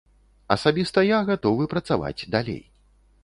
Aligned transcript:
Асабіста 0.55 1.03
я 1.09 1.19
гатовы 1.29 1.63
працаваць 1.73 2.27
далей. 2.37 2.61